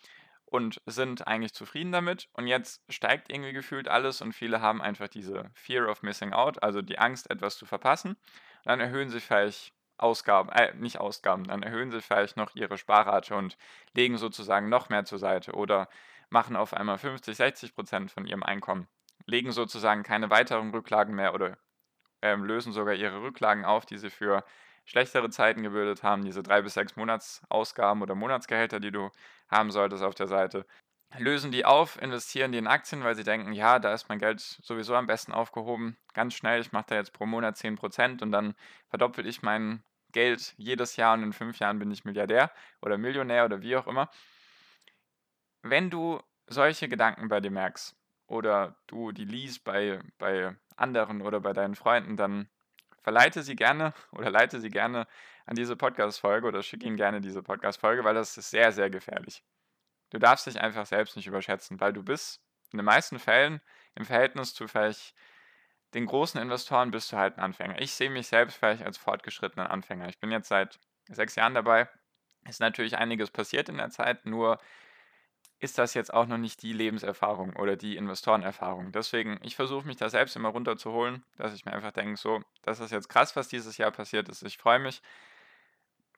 und 0.47 0.81
sind 0.87 1.27
eigentlich 1.27 1.53
zufrieden 1.53 1.93
damit. 1.93 2.29
Und 2.33 2.47
jetzt 2.47 2.83
steigt 2.89 3.31
irgendwie 3.31 3.53
gefühlt 3.53 3.89
alles 3.89 4.23
und 4.23 4.33
viele 4.33 4.61
haben 4.61 4.81
einfach 4.81 5.09
diese 5.09 5.51
Fear 5.55 5.89
of 5.89 6.03
Missing 6.03 6.33
Out, 6.33 6.63
also 6.63 6.83
die 6.83 6.99
Angst, 6.99 7.31
etwas 7.31 7.59
zu 7.59 7.67
verpassen. 7.67 8.13
Und 8.13 8.67
dann 8.67 8.81
erhöhen 8.81 9.11
sie 9.11 9.21
vielleicht 9.21 9.75
Ausgaben, 9.99 10.51
äh, 10.51 10.75
nicht 10.75 10.99
Ausgaben, 10.99 11.45
dann 11.45 11.63
erhöhen 11.63 11.91
sie 11.91 12.01
vielleicht 12.01 12.37
noch 12.37 12.55
ihre 12.55 12.79
Sparrate 12.79 13.35
und 13.35 13.57
legen 13.95 14.19
sozusagen 14.19 14.69
noch 14.69 14.89
mehr 14.89 15.05
zur 15.05 15.19
Seite 15.19 15.53
oder 15.53 15.89
machen 16.29 16.57
auf 16.57 16.75
einmal 16.75 16.99
50, 16.99 17.37
60 17.37 17.75
Prozent 17.75 18.11
von 18.11 18.27
ihrem 18.27 18.43
Einkommen 18.43 18.89
legen 19.27 19.53
sozusagen 19.53 20.03
keine 20.03 20.31
weiteren 20.31 20.71
Rücklagen 20.71 21.15
mehr 21.15 21.35
oder 21.35 21.59
ähm, 22.23 22.45
lösen 22.45 22.73
sogar 22.73 22.95
ihre 22.95 23.23
Rücklagen 23.23 23.65
auf, 23.65 23.87
die 23.87 23.99
sie 23.99 24.11
für 24.11 24.45
schlechtere 24.85 25.31
Zeiten 25.31 25.63
gebildet 25.63 26.03
haben, 26.03 26.25
diese 26.25 26.43
drei 26.43 26.63
bis 26.63 26.75
sechs 26.75 26.97
Monatsausgaben 26.97 28.03
oder 28.03 28.15
Monatsgehälter, 28.15 28.81
die 28.81 28.93
du 28.93 29.11
haben 29.49 29.71
solltest 29.71 30.03
auf 30.03 30.15
der 30.15 30.29
Seite, 30.29 30.65
lösen 31.19 31.51
die 31.51 31.65
auf, 31.65 32.01
investieren 32.01 32.53
die 32.53 32.59
in 32.59 32.67
Aktien, 32.67 33.05
weil 33.05 33.15
sie 33.15 33.25
denken, 33.25 33.53
ja, 33.53 33.79
da 33.79 33.93
ist 33.93 34.09
mein 34.09 34.19
Geld 34.19 34.41
sowieso 34.41 34.95
am 34.95 35.07
besten 35.07 35.33
aufgehoben, 35.33 35.97
ganz 36.15 36.35
schnell, 36.35 36.61
ich 36.61 36.73
mache 36.73 36.87
da 36.89 36.95
jetzt 36.97 37.13
pro 37.13 37.27
Monat 37.27 37.57
10% 37.57 38.23
und 38.23 38.33
dann 38.33 38.55
verdoppel 38.89 39.27
ich 39.27 39.43
mein 39.43 39.83
Geld 40.13 40.55
jedes 40.57 40.97
Jahr 40.97 41.15
und 41.15 41.23
in 41.23 41.33
fünf 41.33 41.59
Jahren 41.59 41.79
bin 41.79 41.91
ich 41.91 42.05
Milliardär 42.05 42.51
oder 42.81 42.97
Millionär 42.97 43.45
oder 43.45 43.61
wie 43.61 43.77
auch 43.77 43.87
immer. 43.87 44.09
Wenn 45.63 45.91
du 45.91 46.21
solche 46.47 46.89
Gedanken 46.89 47.29
bei 47.29 47.41
dir 47.41 47.51
merkst, 47.51 47.97
oder 48.27 48.77
du 48.87 49.13
die 49.13 49.25
liest 49.25 49.65
bei, 49.65 50.01
bei 50.19 50.57
anderen 50.77 51.23
oder 51.23 51.41
bei 51.41 51.53
deinen 51.53 51.75
Freunden, 51.75 52.17
dann 52.17 52.49
verleite 53.03 53.43
sie 53.43 53.57
gerne 53.57 53.95
oder 54.13 54.31
leite 54.31 54.61
sie 54.61 54.71
gerne 54.71 55.07
an 55.47 55.55
diese 55.55 55.77
Podcast-Folge 55.77 56.47
oder 56.49 56.63
schicke 56.63 56.87
ihnen 56.87 56.97
gerne 56.97 57.21
diese 57.21 57.43
Podcast-Folge, 57.43 58.05
weil 58.05 58.15
das 58.15 58.37
ist 58.37 58.51
sehr, 58.51 58.73
sehr 58.73 58.91
gefährlich. 58.91 59.45
Du 60.11 60.19
darfst 60.19 60.47
dich 60.47 60.61
einfach 60.61 60.87
selbst 60.87 61.17
nicht 61.17 61.27
überschätzen, 61.27 61.81
weil 61.81 61.93
du 61.93 62.03
bist 62.03 62.41
in 62.73 62.79
den 62.79 62.85
meisten 62.85 63.19
Fällen 63.19 63.61
im 63.95 64.05
Verhältnis 64.05 64.55
zu 64.55 64.67
vielleicht 64.67 65.15
den 65.95 66.07
großen 66.07 66.41
Investoren 66.41 66.91
bist 66.91 67.13
du 67.13 67.17
halt 67.17 67.39
ein 67.39 67.45
Anfänger. 67.45 67.81
Ich 67.81 67.93
sehe 67.93 68.11
mich 68.11 68.27
selbst 68.27 68.57
vielleicht 68.59 68.83
als 68.83 68.99
fortgeschrittenen 68.99 69.67
Anfänger. 69.67 70.09
Ich 70.09 70.19
bin 70.19 70.31
jetzt 70.31 70.49
seit 70.49 70.79
sechs 71.09 71.37
Jahren 71.37 71.55
dabei. 71.55 71.89
Ist 72.49 72.61
natürlich 72.61 72.99
einiges 72.99 73.31
passiert 73.31 73.69
in 73.69 73.79
der 73.79 73.91
Zeit, 73.91 74.27
nur 74.27 74.59
ist 75.59 75.79
das 75.79 75.95
jetzt 75.95 76.13
auch 76.13 76.27
noch 76.27 76.37
nicht 76.37 76.63
die 76.63 76.73
Lebenserfahrung 76.73 77.57
oder 77.57 77.77
die 77.77 77.97
Investorenerfahrung. 77.97 78.93
Deswegen, 78.93 79.39
ich 79.43 79.57
versuche 79.57 79.87
mich 79.87 79.97
da 79.97 80.11
selbst 80.11 80.37
immer 80.37 80.51
runterzuholen, 80.51 81.25
dass 81.37 81.55
ich 81.55 81.65
mir 81.65 81.73
einfach 81.73 81.93
denke, 81.93 82.17
so, 82.17 82.43
das 82.63 82.81
ist 82.81 82.91
jetzt 82.91 83.09
krass, 83.09 83.37
was 83.37 83.49
dieses 83.49 83.79
Jahr 83.79 83.91
passiert 83.91 84.29
ist. 84.29 84.43
Ich 84.43 84.59
freue 84.59 84.79
mich. 84.79 85.01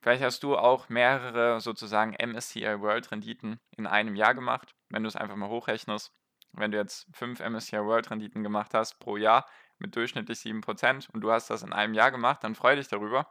Vielleicht 0.00 0.22
hast 0.22 0.42
du 0.42 0.56
auch 0.56 0.88
mehrere 0.88 1.60
sozusagen 1.60 2.14
MSCI 2.14 2.80
World 2.80 3.10
Renditen 3.10 3.60
in 3.76 3.86
einem 3.86 4.16
Jahr 4.16 4.34
gemacht, 4.34 4.74
wenn 4.90 5.02
du 5.02 5.08
es 5.08 5.16
einfach 5.16 5.36
mal 5.36 5.48
hochrechnest. 5.48 6.12
Wenn 6.52 6.72
du 6.72 6.78
jetzt 6.78 7.06
fünf 7.12 7.40
MSCI 7.40 7.78
World 7.78 8.10
Renditen 8.10 8.42
gemacht 8.42 8.74
hast 8.74 8.98
pro 8.98 9.16
Jahr 9.16 9.46
mit 9.78 9.94
durchschnittlich 9.94 10.38
7% 10.38 11.10
und 11.10 11.20
du 11.20 11.30
hast 11.30 11.50
das 11.50 11.62
in 11.62 11.72
einem 11.72 11.94
Jahr 11.94 12.10
gemacht, 12.10 12.42
dann 12.42 12.54
freue 12.54 12.76
dich 12.76 12.88
darüber 12.88 13.28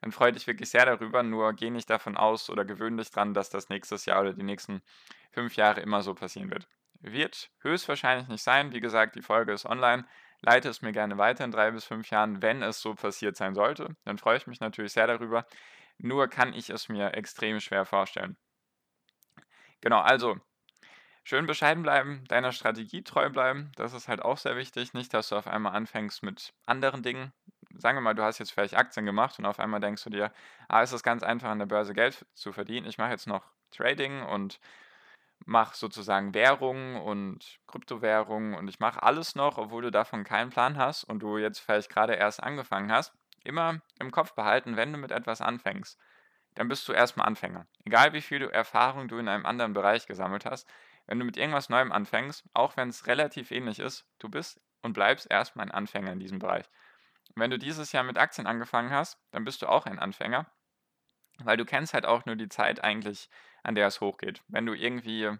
dann 0.00 0.12
freue 0.12 0.32
dich 0.32 0.46
wirklich 0.46 0.70
sehr 0.70 0.86
darüber. 0.86 1.22
Nur 1.22 1.52
geh 1.52 1.70
nicht 1.70 1.90
davon 1.90 2.16
aus 2.16 2.48
oder 2.50 2.64
gewöhn 2.64 2.96
dich 2.96 3.10
dran, 3.10 3.34
dass 3.34 3.50
das 3.50 3.68
nächstes 3.68 4.06
Jahr 4.06 4.20
oder 4.22 4.32
die 4.32 4.42
nächsten 4.42 4.82
fünf 5.30 5.56
Jahre 5.56 5.80
immer 5.80 6.02
so 6.02 6.14
passieren 6.14 6.50
wird. 6.50 6.68
Wird 7.00 7.50
höchstwahrscheinlich 7.60 8.28
nicht 8.28 8.42
sein. 8.42 8.72
Wie 8.72 8.80
gesagt, 8.80 9.16
die 9.16 9.22
Folge 9.22 9.52
ist 9.52 9.66
online. 9.66 10.06
Leite 10.42 10.68
es 10.68 10.82
mir 10.82 10.92
gerne 10.92 11.18
weiter 11.18 11.44
in 11.44 11.50
drei 11.50 11.70
bis 11.70 11.84
fünf 11.84 12.10
Jahren, 12.10 12.40
wenn 12.42 12.62
es 12.62 12.80
so 12.80 12.94
passiert 12.94 13.36
sein 13.36 13.54
sollte. 13.54 13.96
Dann 14.04 14.18
freue 14.18 14.38
ich 14.38 14.46
mich 14.46 14.60
natürlich 14.60 14.92
sehr 14.92 15.06
darüber. 15.06 15.46
Nur 15.98 16.28
kann 16.28 16.54
ich 16.54 16.70
es 16.70 16.88
mir 16.88 17.14
extrem 17.14 17.60
schwer 17.60 17.84
vorstellen. 17.84 18.36
Genau, 19.82 20.00
also 20.00 20.38
schön 21.24 21.46
bescheiden 21.46 21.82
bleiben, 21.82 22.24
deiner 22.28 22.52
Strategie 22.52 23.02
treu 23.02 23.28
bleiben. 23.28 23.72
Das 23.76 23.92
ist 23.92 24.08
halt 24.08 24.22
auch 24.22 24.38
sehr 24.38 24.56
wichtig. 24.56 24.94
Nicht, 24.94 25.12
dass 25.12 25.28
du 25.28 25.36
auf 25.36 25.46
einmal 25.46 25.74
anfängst 25.74 26.22
mit 26.22 26.54
anderen 26.64 27.02
Dingen. 27.02 27.32
Sagen 27.76 27.96
wir 27.96 28.02
mal, 28.02 28.14
du 28.14 28.22
hast 28.22 28.38
jetzt 28.38 28.52
vielleicht 28.52 28.76
Aktien 28.76 29.06
gemacht 29.06 29.38
und 29.38 29.46
auf 29.46 29.60
einmal 29.60 29.80
denkst 29.80 30.04
du 30.04 30.10
dir, 30.10 30.32
ah, 30.68 30.82
es 30.82 30.92
ist 30.92 31.02
ganz 31.02 31.22
einfach 31.22 31.48
an 31.48 31.58
der 31.58 31.66
Börse 31.66 31.94
Geld 31.94 32.26
zu 32.34 32.52
verdienen. 32.52 32.86
Ich 32.86 32.98
mache 32.98 33.10
jetzt 33.10 33.26
noch 33.26 33.44
Trading 33.70 34.22
und 34.22 34.60
mache 35.46 35.76
sozusagen 35.76 36.34
Währungen 36.34 36.96
und 36.96 37.60
Kryptowährungen 37.66 38.54
und 38.54 38.68
ich 38.68 38.78
mache 38.78 39.02
alles 39.02 39.34
noch, 39.34 39.58
obwohl 39.58 39.82
du 39.82 39.90
davon 39.90 40.24
keinen 40.24 40.50
Plan 40.50 40.76
hast 40.76 41.04
und 41.04 41.20
du 41.20 41.38
jetzt 41.38 41.60
vielleicht 41.60 41.90
gerade 41.90 42.14
erst 42.14 42.42
angefangen 42.42 42.92
hast. 42.92 43.12
Immer 43.42 43.80
im 43.98 44.10
Kopf 44.10 44.34
behalten, 44.34 44.76
wenn 44.76 44.92
du 44.92 44.98
mit 44.98 45.12
etwas 45.12 45.40
anfängst, 45.40 45.98
dann 46.54 46.68
bist 46.68 46.86
du 46.88 46.92
erstmal 46.92 47.26
Anfänger. 47.26 47.66
Egal 47.84 48.12
wie 48.12 48.20
viel 48.20 48.42
Erfahrung 48.42 49.08
du 49.08 49.18
in 49.18 49.28
einem 49.28 49.46
anderen 49.46 49.72
Bereich 49.72 50.06
gesammelt 50.06 50.44
hast, 50.44 50.68
wenn 51.06 51.18
du 51.18 51.24
mit 51.24 51.36
irgendwas 51.36 51.70
Neuem 51.70 51.90
anfängst, 51.90 52.44
auch 52.52 52.76
wenn 52.76 52.88
es 52.88 53.06
relativ 53.06 53.50
ähnlich 53.50 53.78
ist, 53.78 54.06
du 54.18 54.28
bist 54.28 54.60
und 54.82 54.92
bleibst 54.92 55.30
erstmal 55.30 55.66
ein 55.66 55.72
Anfänger 55.72 56.12
in 56.12 56.20
diesem 56.20 56.38
Bereich. 56.38 56.66
Wenn 57.34 57.50
du 57.50 57.58
dieses 57.58 57.92
Jahr 57.92 58.04
mit 58.04 58.18
Aktien 58.18 58.46
angefangen 58.46 58.90
hast, 58.90 59.18
dann 59.30 59.44
bist 59.44 59.62
du 59.62 59.66
auch 59.68 59.86
ein 59.86 59.98
Anfänger, 59.98 60.46
weil 61.38 61.56
du 61.56 61.64
kennst 61.64 61.94
halt 61.94 62.06
auch 62.06 62.24
nur 62.26 62.36
die 62.36 62.48
Zeit 62.48 62.82
eigentlich, 62.82 63.28
an 63.62 63.74
der 63.74 63.86
es 63.86 64.00
hochgeht. 64.00 64.42
Wenn 64.48 64.66
du 64.66 64.74
irgendwie 64.74 65.30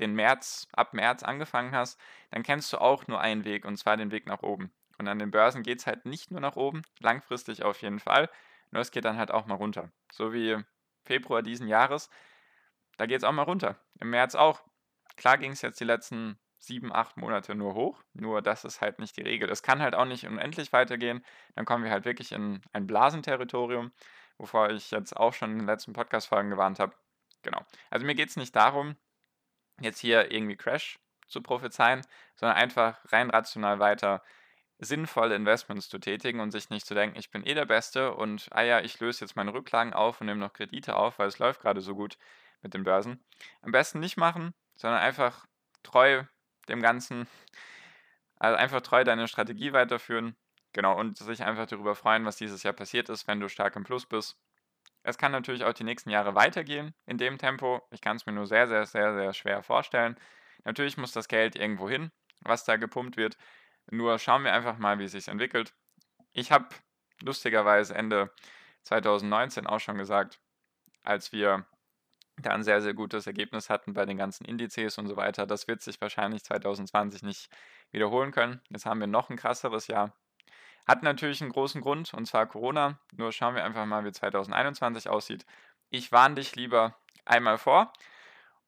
den 0.00 0.14
März, 0.14 0.68
ab 0.72 0.94
März 0.94 1.22
angefangen 1.22 1.74
hast, 1.74 2.00
dann 2.30 2.42
kennst 2.42 2.72
du 2.72 2.78
auch 2.78 3.06
nur 3.06 3.20
einen 3.20 3.44
Weg, 3.44 3.64
und 3.64 3.76
zwar 3.76 3.96
den 3.96 4.10
Weg 4.10 4.26
nach 4.26 4.42
oben. 4.42 4.72
Und 4.98 5.08
an 5.08 5.18
den 5.18 5.30
Börsen 5.30 5.62
geht 5.62 5.80
es 5.80 5.86
halt 5.86 6.06
nicht 6.06 6.30
nur 6.30 6.40
nach 6.40 6.56
oben, 6.56 6.82
langfristig 7.00 7.62
auf 7.62 7.82
jeden 7.82 7.98
Fall, 7.98 8.30
nur 8.70 8.80
es 8.80 8.90
geht 8.90 9.04
dann 9.04 9.18
halt 9.18 9.30
auch 9.30 9.46
mal 9.46 9.54
runter. 9.54 9.90
So 10.10 10.32
wie 10.32 10.56
Februar 11.04 11.42
diesen 11.42 11.68
Jahres, 11.68 12.08
da 12.96 13.06
geht 13.06 13.18
es 13.18 13.24
auch 13.24 13.32
mal 13.32 13.42
runter. 13.42 13.78
Im 14.00 14.10
März 14.10 14.34
auch. 14.34 14.62
Klar 15.16 15.38
ging 15.38 15.52
es 15.52 15.62
jetzt 15.62 15.80
die 15.80 15.84
letzten 15.84 16.38
sieben, 16.62 16.92
acht 16.92 17.16
Monate 17.16 17.54
nur 17.54 17.74
hoch, 17.74 18.02
nur 18.14 18.40
das 18.40 18.64
ist 18.64 18.80
halt 18.80 19.00
nicht 19.00 19.16
die 19.16 19.22
Regel. 19.22 19.50
Es 19.50 19.62
kann 19.62 19.82
halt 19.82 19.94
auch 19.94 20.04
nicht 20.04 20.26
unendlich 20.26 20.72
weitergehen, 20.72 21.24
dann 21.56 21.64
kommen 21.64 21.84
wir 21.84 21.90
halt 21.90 22.04
wirklich 22.04 22.32
in 22.32 22.62
ein 22.72 22.86
Blasenterritorium, 22.86 23.92
wovor 24.38 24.70
ich 24.70 24.92
jetzt 24.92 25.16
auch 25.16 25.34
schon 25.34 25.52
in 25.52 25.58
den 25.58 25.66
letzten 25.66 25.92
Podcast-Folgen 25.92 26.50
gewarnt 26.50 26.78
habe. 26.78 26.94
Genau. 27.42 27.60
Also 27.90 28.06
mir 28.06 28.14
geht 28.14 28.28
es 28.28 28.36
nicht 28.36 28.54
darum, 28.54 28.96
jetzt 29.80 29.98
hier 29.98 30.30
irgendwie 30.30 30.56
Crash 30.56 31.00
zu 31.26 31.42
prophezeien, 31.42 32.02
sondern 32.36 32.56
einfach 32.56 33.00
rein 33.12 33.30
rational 33.30 33.80
weiter 33.80 34.22
sinnvolle 34.78 35.34
Investments 35.34 35.88
zu 35.88 35.98
tätigen 35.98 36.40
und 36.40 36.50
sich 36.50 36.70
nicht 36.70 36.86
zu 36.86 36.94
denken, 36.94 37.18
ich 37.18 37.30
bin 37.30 37.44
eh 37.44 37.54
der 37.54 37.66
Beste 37.66 38.14
und 38.14 38.48
ah 38.50 38.62
ja, 38.62 38.80
ich 38.80 38.98
löse 39.00 39.24
jetzt 39.24 39.36
meine 39.36 39.54
Rücklagen 39.54 39.94
auf 39.94 40.20
und 40.20 40.26
nehme 40.26 40.40
noch 40.40 40.52
Kredite 40.52 40.96
auf, 40.96 41.18
weil 41.18 41.28
es 41.28 41.38
läuft 41.38 41.60
gerade 41.60 41.80
so 41.80 41.94
gut 41.94 42.18
mit 42.62 42.74
den 42.74 42.84
Börsen. 42.84 43.24
Am 43.62 43.72
besten 43.72 44.00
nicht 44.00 44.16
machen, 44.16 44.54
sondern 44.76 45.00
einfach 45.00 45.46
treu 45.82 46.24
dem 46.68 46.82
Ganzen, 46.82 47.26
also 48.38 48.56
einfach 48.56 48.80
treu 48.80 49.04
deine 49.04 49.28
Strategie 49.28 49.72
weiterführen. 49.72 50.36
Genau, 50.72 50.98
und 50.98 51.18
sich 51.18 51.42
einfach 51.42 51.66
darüber 51.66 51.94
freuen, 51.94 52.24
was 52.24 52.36
dieses 52.36 52.62
Jahr 52.62 52.72
passiert 52.72 53.08
ist, 53.10 53.28
wenn 53.28 53.40
du 53.40 53.48
stark 53.48 53.76
im 53.76 53.84
Plus 53.84 54.06
bist 54.06 54.38
es 55.04 55.18
kann 55.18 55.32
natürlich 55.32 55.64
auch 55.64 55.72
die 55.72 55.84
nächsten 55.84 56.10
Jahre 56.10 56.34
weitergehen 56.34 56.94
in 57.06 57.18
dem 57.18 57.38
Tempo. 57.38 57.82
Ich 57.90 58.00
kann 58.00 58.16
es 58.16 58.26
mir 58.26 58.32
nur 58.32 58.46
sehr, 58.46 58.68
sehr, 58.68 58.86
sehr, 58.86 59.14
sehr 59.14 59.32
schwer 59.32 59.62
vorstellen. 59.62 60.16
Natürlich 60.64 60.96
muss 60.96 61.12
das 61.12 61.28
Geld 61.28 61.56
irgendwo 61.56 61.88
hin, 61.88 62.12
was 62.40 62.64
da 62.64 62.76
gepumpt 62.76 63.16
wird. 63.16 63.36
Nur 63.90 64.18
schauen 64.18 64.44
wir 64.44 64.52
einfach 64.52 64.78
mal, 64.78 64.98
wie 64.98 65.04
es 65.04 65.12
sich 65.12 65.28
entwickelt. 65.28 65.74
Ich 66.32 66.52
habe 66.52 66.68
lustigerweise 67.20 67.94
Ende 67.94 68.32
2019 68.84 69.66
auch 69.66 69.80
schon 69.80 69.98
gesagt, 69.98 70.38
als 71.02 71.32
wir 71.32 71.66
da 72.38 72.50
ein 72.50 72.62
sehr, 72.62 72.80
sehr 72.80 72.94
gutes 72.94 73.26
Ergebnis 73.26 73.68
hatten 73.70 73.92
bei 73.92 74.06
den 74.06 74.16
ganzen 74.16 74.44
Indizes 74.44 74.98
und 74.98 75.06
so 75.06 75.16
weiter. 75.16 75.46
Das 75.46 75.68
wird 75.68 75.82
sich 75.82 76.00
wahrscheinlich 76.00 76.44
2020 76.44 77.22
nicht 77.22 77.50
wiederholen 77.90 78.32
können. 78.32 78.60
Jetzt 78.70 78.86
haben 78.86 79.00
wir 79.00 79.06
noch 79.06 79.30
ein 79.30 79.36
krasseres 79.36 79.86
Jahr. 79.86 80.12
Hat 80.86 81.02
natürlich 81.02 81.40
einen 81.42 81.52
großen 81.52 81.80
Grund, 81.80 82.12
und 82.14 82.26
zwar 82.26 82.46
Corona. 82.46 82.98
Nur 83.16 83.32
schauen 83.32 83.54
wir 83.54 83.64
einfach 83.64 83.86
mal, 83.86 84.04
wie 84.04 84.12
2021 84.12 85.08
aussieht. 85.08 85.46
Ich 85.90 86.10
warne 86.10 86.36
dich 86.36 86.56
lieber 86.56 86.96
einmal 87.24 87.58
vor. 87.58 87.92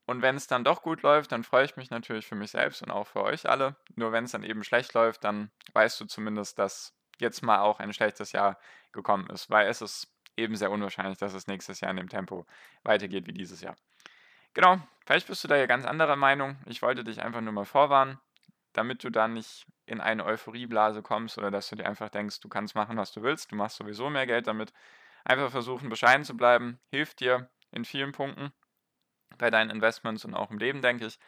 Und 0.06 0.20
wenn 0.20 0.36
es 0.36 0.46
dann 0.46 0.64
doch 0.64 0.82
gut 0.82 1.02
läuft, 1.02 1.32
dann 1.32 1.44
freue 1.44 1.64
ich 1.64 1.76
mich 1.76 1.90
natürlich 1.90 2.26
für 2.26 2.34
mich 2.34 2.50
selbst 2.50 2.82
und 2.82 2.90
auch 2.90 3.06
für 3.06 3.22
euch 3.22 3.48
alle. 3.48 3.76
Nur 3.96 4.12
wenn 4.12 4.24
es 4.24 4.32
dann 4.32 4.44
eben 4.44 4.62
schlecht 4.62 4.92
läuft, 4.92 5.24
dann 5.24 5.50
weißt 5.72 6.00
du 6.00 6.04
zumindest, 6.04 6.58
dass 6.58 6.94
jetzt 7.18 7.42
mal 7.42 7.60
auch 7.60 7.80
ein 7.80 7.92
schlechtes 7.92 8.32
Jahr 8.32 8.58
gekommen 8.92 9.28
ist, 9.30 9.48
weil 9.50 9.66
es 9.66 9.80
ist 9.80 10.13
eben 10.36 10.56
sehr 10.56 10.70
unwahrscheinlich, 10.70 11.18
dass 11.18 11.34
es 11.34 11.46
nächstes 11.46 11.80
Jahr 11.80 11.90
in 11.90 11.96
dem 11.96 12.08
Tempo 12.08 12.46
weitergeht 12.82 13.26
wie 13.26 13.32
dieses 13.32 13.60
Jahr. 13.60 13.76
Genau, 14.54 14.78
vielleicht 15.04 15.26
bist 15.26 15.42
du 15.42 15.48
da 15.48 15.56
ja 15.56 15.66
ganz 15.66 15.84
anderer 15.84 16.16
Meinung. 16.16 16.56
Ich 16.66 16.82
wollte 16.82 17.04
dich 17.04 17.22
einfach 17.22 17.40
nur 17.40 17.52
mal 17.52 17.64
vorwarnen, 17.64 18.18
damit 18.72 19.02
du 19.02 19.10
dann 19.10 19.34
nicht 19.34 19.66
in 19.86 20.00
eine 20.00 20.24
Euphorieblase 20.24 21.02
kommst 21.02 21.38
oder 21.38 21.50
dass 21.50 21.68
du 21.68 21.76
dir 21.76 21.86
einfach 21.86 22.08
denkst, 22.08 22.40
du 22.40 22.48
kannst 22.48 22.74
machen, 22.74 22.96
was 22.96 23.12
du 23.12 23.22
willst, 23.22 23.52
du 23.52 23.56
machst 23.56 23.76
sowieso 23.76 24.10
mehr 24.10 24.26
Geld 24.26 24.46
damit. 24.46 24.72
Einfach 25.24 25.50
versuchen, 25.50 25.88
bescheiden 25.88 26.24
zu 26.24 26.36
bleiben, 26.36 26.78
hilft 26.90 27.20
dir 27.20 27.50
in 27.70 27.84
vielen 27.84 28.12
Punkten 28.12 28.52
bei 29.38 29.50
deinen 29.50 29.70
Investments 29.70 30.24
und 30.24 30.34
auch 30.34 30.50
im 30.50 30.58
Leben, 30.58 30.82
denke 30.82 31.06
ich. 31.06 31.18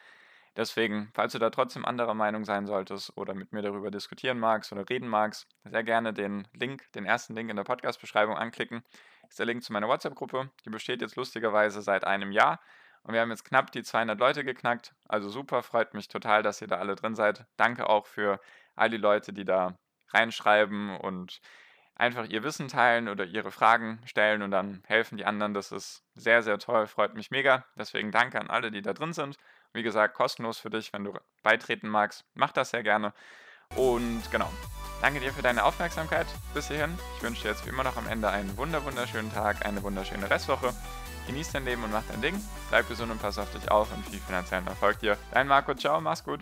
Deswegen, 0.56 1.10
falls 1.12 1.32
du 1.32 1.38
da 1.38 1.50
trotzdem 1.50 1.84
anderer 1.84 2.14
Meinung 2.14 2.46
sein 2.46 2.66
solltest 2.66 3.14
oder 3.16 3.34
mit 3.34 3.52
mir 3.52 3.60
darüber 3.60 3.90
diskutieren 3.90 4.38
magst 4.38 4.72
oder 4.72 4.88
reden 4.88 5.08
magst, 5.08 5.46
sehr 5.64 5.84
gerne 5.84 6.14
den 6.14 6.48
Link, 6.54 6.90
den 6.92 7.04
ersten 7.04 7.34
Link 7.34 7.50
in 7.50 7.56
der 7.56 7.64
Podcast-Beschreibung 7.64 8.36
anklicken. 8.36 8.82
Ist 9.28 9.38
der 9.38 9.44
Link 9.46 9.62
zu 9.62 9.72
meiner 9.74 9.88
WhatsApp-Gruppe. 9.88 10.50
Die 10.64 10.70
besteht 10.70 11.02
jetzt 11.02 11.16
lustigerweise 11.16 11.82
seit 11.82 12.04
einem 12.04 12.32
Jahr. 12.32 12.58
Und 13.02 13.12
wir 13.12 13.20
haben 13.20 13.30
jetzt 13.30 13.44
knapp 13.44 13.70
die 13.70 13.82
200 13.82 14.18
Leute 14.18 14.44
geknackt. 14.44 14.94
Also 15.06 15.28
super, 15.28 15.62
freut 15.62 15.92
mich 15.92 16.08
total, 16.08 16.42
dass 16.42 16.62
ihr 16.62 16.68
da 16.68 16.76
alle 16.78 16.96
drin 16.96 17.14
seid. 17.14 17.44
Danke 17.56 17.88
auch 17.88 18.06
für 18.06 18.40
all 18.74 18.88
die 18.88 18.96
Leute, 18.96 19.32
die 19.34 19.44
da 19.44 19.78
reinschreiben 20.12 20.96
und 20.96 21.40
einfach 21.94 22.26
ihr 22.28 22.42
Wissen 22.42 22.68
teilen 22.68 23.08
oder 23.08 23.24
ihre 23.24 23.50
Fragen 23.50 24.00
stellen 24.06 24.42
und 24.42 24.50
dann 24.50 24.82
helfen 24.86 25.18
die 25.18 25.24
anderen. 25.24 25.54
Das 25.54 25.70
ist 25.70 26.02
sehr, 26.14 26.42
sehr 26.42 26.58
toll, 26.58 26.86
freut 26.86 27.14
mich 27.14 27.30
mega. 27.30 27.64
Deswegen 27.76 28.10
danke 28.10 28.40
an 28.40 28.48
alle, 28.48 28.70
die 28.70 28.82
da 28.82 28.92
drin 28.92 29.12
sind. 29.12 29.36
Wie 29.76 29.82
gesagt, 29.82 30.14
kostenlos 30.14 30.56
für 30.56 30.70
dich, 30.70 30.90
wenn 30.94 31.04
du 31.04 31.12
beitreten 31.42 31.88
magst. 31.88 32.24
Mach 32.32 32.50
das 32.50 32.70
sehr 32.70 32.82
gerne. 32.82 33.12
Und 33.74 34.22
genau, 34.30 34.50
danke 35.02 35.20
dir 35.20 35.34
für 35.34 35.42
deine 35.42 35.64
Aufmerksamkeit 35.64 36.26
bis 36.54 36.68
hierhin. 36.68 36.98
Ich 37.16 37.22
wünsche 37.22 37.42
dir 37.42 37.50
jetzt 37.50 37.66
wie 37.66 37.68
immer 37.68 37.84
noch 37.84 37.98
am 37.98 38.08
Ende 38.08 38.30
einen 38.30 38.56
wunder 38.56 38.82
wunderschönen 38.86 39.30
Tag, 39.30 39.66
eine 39.66 39.82
wunderschöne 39.82 40.30
Restwoche. 40.30 40.72
Genieß 41.26 41.52
dein 41.52 41.66
Leben 41.66 41.84
und 41.84 41.92
mach 41.92 42.04
dein 42.08 42.22
Ding. 42.22 42.42
Bleib 42.70 42.88
gesund 42.88 43.12
und 43.12 43.20
pass 43.20 43.36
auf 43.36 43.52
dich 43.52 43.70
auf 43.70 43.92
und 43.92 44.06
viel 44.06 44.20
finanziellen 44.20 44.66
Erfolg 44.66 44.98
dir. 45.00 45.18
Dein 45.32 45.46
Marco, 45.46 45.74
ciao, 45.74 46.00
mach's 46.00 46.24
gut. 46.24 46.40